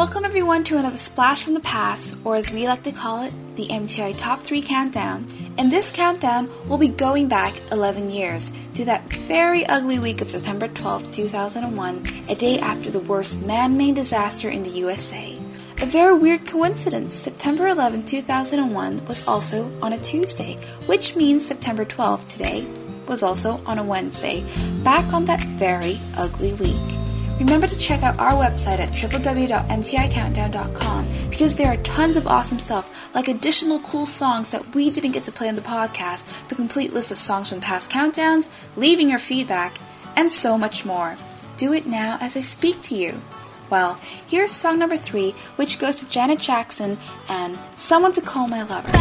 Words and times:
Welcome 0.00 0.24
everyone 0.24 0.64
to 0.64 0.78
another 0.78 0.96
Splash 0.96 1.44
from 1.44 1.52
the 1.52 1.60
Past, 1.60 2.16
or 2.24 2.34
as 2.34 2.50
we 2.50 2.66
like 2.66 2.84
to 2.84 2.90
call 2.90 3.22
it, 3.22 3.34
the 3.56 3.68
MTI 3.68 4.16
Top 4.16 4.40
3 4.40 4.62
Countdown. 4.62 5.26
In 5.58 5.68
this 5.68 5.90
countdown, 5.90 6.48
we'll 6.66 6.78
be 6.78 6.88
going 6.88 7.28
back 7.28 7.60
11 7.70 8.10
years 8.10 8.50
to 8.72 8.86
that 8.86 9.04
very 9.28 9.66
ugly 9.66 9.98
week 9.98 10.22
of 10.22 10.30
September 10.30 10.68
12, 10.68 11.10
2001, 11.10 12.06
a 12.30 12.34
day 12.34 12.58
after 12.60 12.90
the 12.90 13.00
worst 13.00 13.42
man-made 13.42 13.94
disaster 13.94 14.48
in 14.48 14.62
the 14.62 14.70
USA. 14.70 15.38
A 15.82 15.86
very 15.86 16.18
weird 16.18 16.46
coincidence, 16.46 17.12
September 17.12 17.68
11, 17.68 18.06
2001 18.06 19.04
was 19.04 19.28
also 19.28 19.70
on 19.82 19.92
a 19.92 19.98
Tuesday, 19.98 20.54
which 20.86 21.14
means 21.14 21.44
September 21.44 21.84
12 21.84 22.26
today 22.26 22.66
was 23.06 23.22
also 23.22 23.60
on 23.66 23.76
a 23.76 23.84
Wednesday, 23.84 24.42
back 24.82 25.12
on 25.12 25.26
that 25.26 25.42
very 25.58 25.98
ugly 26.16 26.54
week. 26.54 26.99
Remember 27.40 27.66
to 27.66 27.78
check 27.78 28.02
out 28.02 28.18
our 28.18 28.32
website 28.32 28.80
at 28.80 28.90
www.mticountdown.com 28.90 31.06
because 31.30 31.54
there 31.54 31.72
are 31.72 31.78
tons 31.78 32.18
of 32.18 32.26
awesome 32.26 32.58
stuff, 32.58 33.14
like 33.14 33.28
additional 33.28 33.80
cool 33.80 34.04
songs 34.04 34.50
that 34.50 34.74
we 34.74 34.90
didn't 34.90 35.12
get 35.12 35.24
to 35.24 35.32
play 35.32 35.48
on 35.48 35.54
the 35.54 35.62
podcast, 35.62 36.48
the 36.48 36.54
complete 36.54 36.92
list 36.92 37.10
of 37.10 37.16
songs 37.16 37.48
from 37.48 37.62
past 37.62 37.90
countdowns, 37.90 38.46
leaving 38.76 39.08
your 39.08 39.18
feedback, 39.18 39.78
and 40.16 40.30
so 40.30 40.58
much 40.58 40.84
more. 40.84 41.16
Do 41.56 41.72
it 41.72 41.86
now 41.86 42.18
as 42.20 42.36
I 42.36 42.42
speak 42.42 42.82
to 42.82 42.94
you. 42.94 43.22
Well, 43.70 43.98
here's 44.26 44.50
song 44.50 44.78
number 44.78 44.98
three, 44.98 45.34
which 45.56 45.78
goes 45.78 45.96
to 45.96 46.06
Janet 46.08 46.40
Jackson 46.40 46.98
and 47.30 47.58
Someone 47.76 48.12
to 48.12 48.20
Call 48.20 48.48
My 48.48 48.64
Lover. 48.64 48.92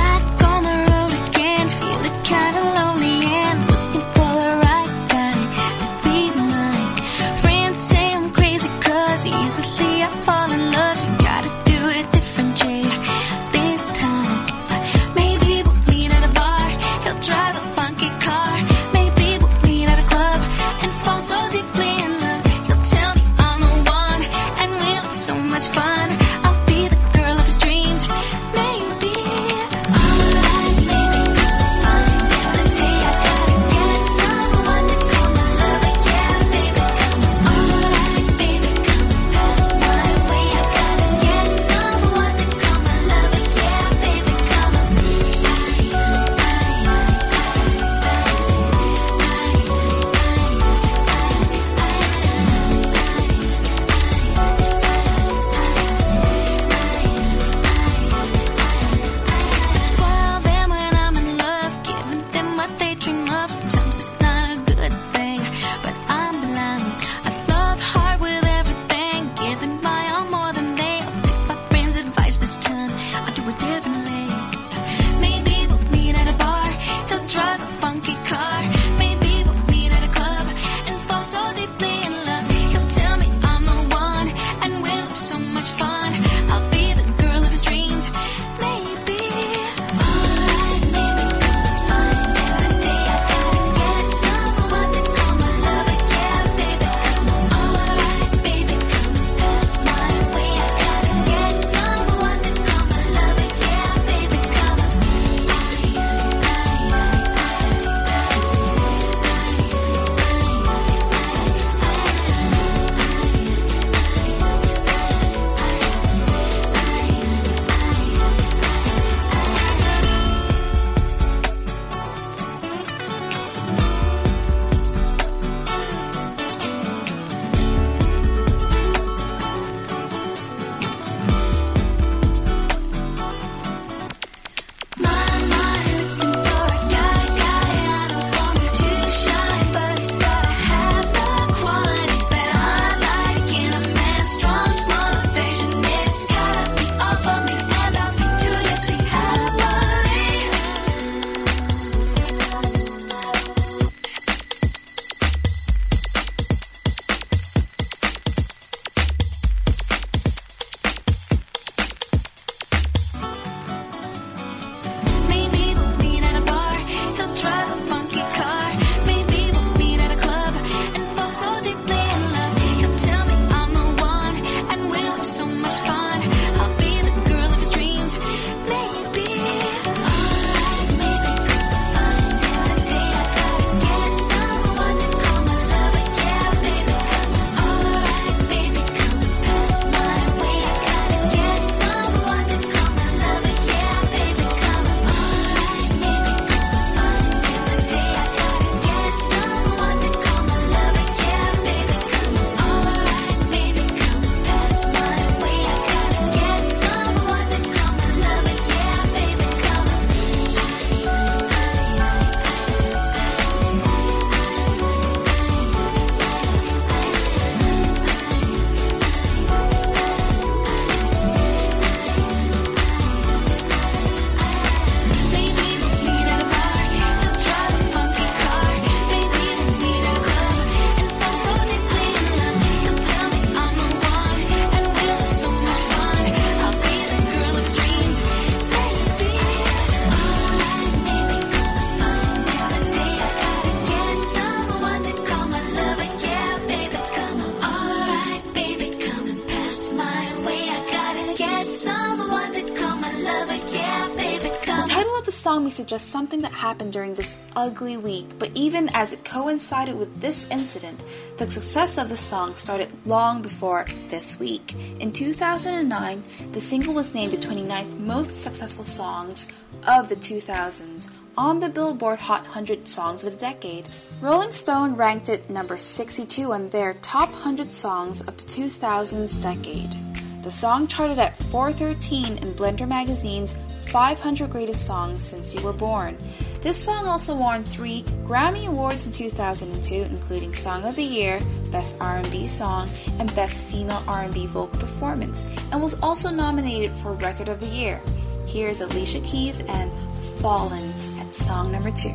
May 255.70 255.76
suggest 255.76 256.10
something 256.10 256.42
that 256.42 256.52
happened 256.52 256.92
during 256.92 257.14
this 257.14 257.38
ugly 257.56 257.96
week, 257.96 258.26
but 258.40 258.50
even 258.56 258.90
as 258.96 259.14
it 259.14 259.24
coincided 259.24 259.96
with 259.96 260.20
this 260.20 260.48
incident, 260.50 261.04
the 261.38 261.48
success 261.52 262.00
of 262.00 262.10
the 262.10 262.18
song 262.18 262.56
started 262.56 262.92
long 263.06 263.40
before 263.40 263.86
this 264.08 264.40
week. 264.40 264.74
In 265.00 265.12
2009, 265.12 266.24
the 266.54 266.60
single 266.60 266.96
was 266.96 267.14
named 267.14 267.34
the 267.34 267.38
29th 267.38 268.00
most 268.00 268.42
successful 268.42 268.84
songs 268.84 269.48
of 269.86 270.10
the 270.10 270.16
2000s 270.16 271.08
on 271.38 271.60
the 271.60 271.70
Billboard 271.70 272.18
Hot 272.18 272.42
100 272.42 272.88
Songs 272.88 273.24
of 273.24 273.34
the 273.34 273.38
Decade. 273.38 273.88
Rolling 274.22 274.52
Stone 274.52 274.96
ranked 274.96 275.30
it 275.30 275.52
number 275.52 275.78
62 275.78 276.52
on 276.52 276.70
their 276.70 276.96
top 276.96 277.30
100 277.32 277.72
songs 277.72 278.22
of 278.22 278.36
the 278.38 278.44
2000s 278.44 279.40
decade. 279.40 279.96
The 280.42 280.52
song 280.52 280.88
charted 280.88 281.20
at 281.20 281.38
413 281.38 282.38
in 282.38 282.54
Blender 282.56 282.88
magazine's 282.88 283.54
500 283.90 284.52
Greatest 284.52 284.86
Songs 284.86 285.24
Since 285.24 285.56
You 285.56 285.64
Were 285.64 285.74
Born. 285.74 286.16
This 286.62 286.78
song 286.78 287.08
also 287.08 287.36
won 287.36 287.64
three 287.64 288.04
Grammy 288.24 288.68
Awards 288.68 289.08
in 289.08 289.12
2002, 289.12 289.96
including 289.96 290.54
Song 290.54 290.86
of 290.86 290.96
the 290.96 291.04
Year, 291.04 291.42
Best 291.72 291.98
R&B 292.00 292.48
Song, 292.48 292.88
and 293.18 293.34
Best 293.36 293.64
Female 293.64 294.04
R&B 294.08 294.46
Vocal 294.48 294.80
Performance, 294.80 295.44
and 295.72 295.82
was 295.82 296.00
also 296.04 296.30
nominated 296.30 296.92
for 296.92 297.14
Record 297.14 297.50
of 297.50 297.60
the 297.60 297.66
Year. 297.66 298.00
Here's 298.46 298.82
Alicia 298.82 299.22
Keys 299.22 299.62
and 299.62 299.92
Fallin' 300.40 300.94
at 301.20 301.34
song 301.34 301.72
number 301.72 301.92
two. 301.92 302.14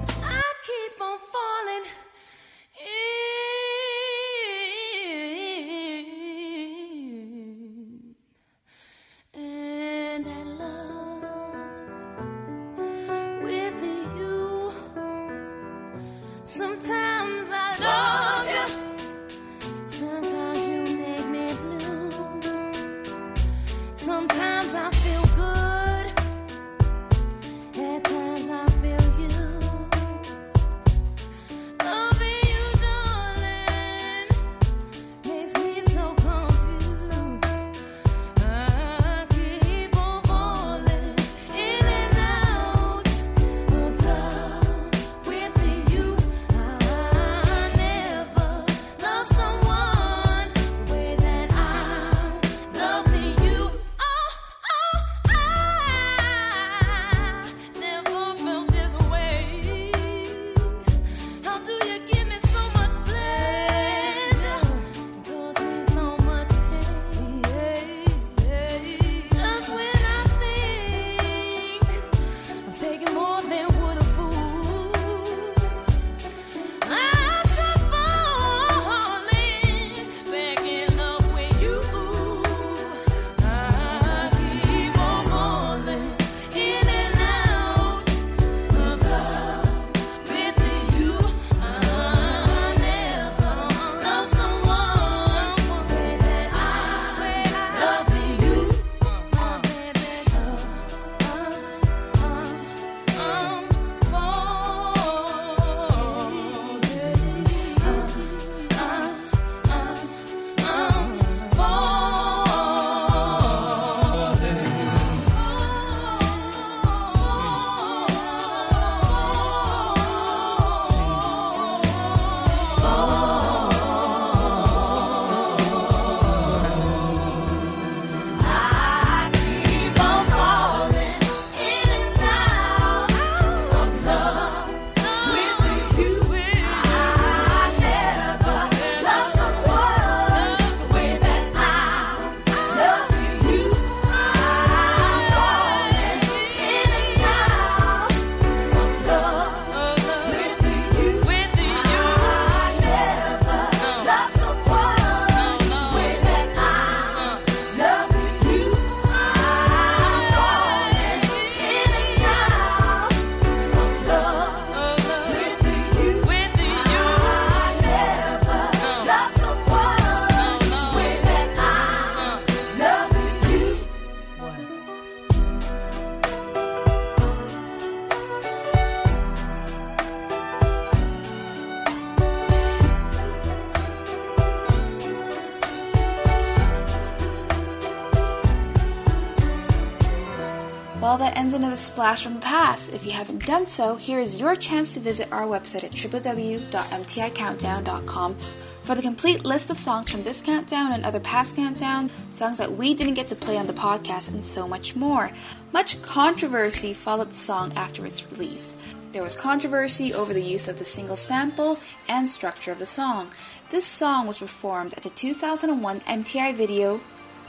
Well, 191.14 191.30
that 191.30 191.38
ends 191.38 191.54
in 191.54 191.62
another 191.62 191.76
splash 191.76 192.24
from 192.24 192.34
the 192.34 192.40
past. 192.40 192.92
If 192.92 193.06
you 193.06 193.12
haven't 193.12 193.46
done 193.46 193.68
so, 193.68 193.94
here 193.94 194.18
is 194.18 194.40
your 194.40 194.56
chance 194.56 194.94
to 194.94 195.00
visit 195.00 195.30
our 195.30 195.46
website 195.46 195.84
at 195.84 195.92
www.mticountdown.com 195.92 198.36
for 198.82 198.96
the 198.96 199.02
complete 199.02 199.44
list 199.44 199.70
of 199.70 199.78
songs 199.78 200.10
from 200.10 200.24
this 200.24 200.42
countdown 200.42 200.90
and 200.90 201.04
other 201.04 201.20
past 201.20 201.54
countdown, 201.54 202.10
songs 202.32 202.58
that 202.58 202.76
we 202.76 202.94
didn't 202.94 203.14
get 203.14 203.28
to 203.28 203.36
play 203.36 203.56
on 203.56 203.68
the 203.68 203.72
podcast, 203.72 204.30
and 204.30 204.44
so 204.44 204.66
much 204.66 204.96
more. 204.96 205.30
Much 205.72 206.02
controversy 206.02 206.92
followed 206.92 207.30
the 207.30 207.36
song 207.36 207.72
after 207.76 208.04
its 208.04 208.28
release. 208.32 208.74
There 209.12 209.22
was 209.22 209.36
controversy 209.36 210.12
over 210.12 210.34
the 210.34 210.42
use 210.42 210.66
of 210.66 210.80
the 210.80 210.84
single 210.84 211.14
sample 211.14 211.78
and 212.08 212.28
structure 212.28 212.72
of 212.72 212.80
the 212.80 212.86
song. 212.86 213.30
This 213.70 213.86
song 213.86 214.26
was 214.26 214.38
performed 214.38 214.94
at 214.94 215.04
the 215.04 215.10
2001 215.10 216.00
MTI 216.00 216.56
Video 216.56 217.00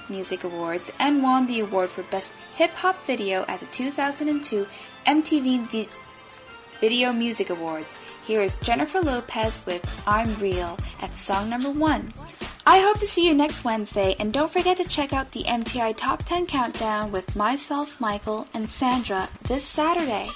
Music 0.09 0.43
Awards 0.43 0.91
and 0.99 1.23
won 1.23 1.47
the 1.47 1.59
award 1.61 1.89
for 1.89 2.03
Best 2.03 2.33
Hip 2.55 2.71
Hop 2.71 3.05
Video 3.05 3.45
at 3.47 3.59
the 3.59 3.65
2002 3.67 4.67
MTV 5.05 5.65
Vi- 5.67 5.89
Video 6.79 7.13
Music 7.13 7.49
Awards. 7.49 7.97
Here 8.25 8.41
is 8.41 8.55
Jennifer 8.55 9.01
Lopez 9.01 9.65
with 9.65 10.03
I'm 10.07 10.33
Real 10.35 10.77
at 11.01 11.15
song 11.15 11.49
number 11.49 11.69
one. 11.69 12.11
I 12.67 12.79
hope 12.79 12.97
to 12.99 13.07
see 13.07 13.27
you 13.27 13.35
next 13.35 13.63
Wednesday, 13.63 14.15
and 14.19 14.33
don't 14.33 14.51
forget 14.51 14.77
to 14.77 14.87
check 14.87 15.13
out 15.13 15.31
the 15.31 15.43
MTI 15.43 15.95
Top 15.95 16.23
10 16.25 16.47
Countdown 16.47 17.11
with 17.11 17.35
myself, 17.35 17.99
Michael, 18.01 18.47
and 18.55 18.67
Sandra 18.67 19.29
this 19.43 19.63
Saturday. 19.63 20.27